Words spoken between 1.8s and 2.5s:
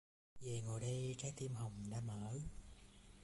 đã mở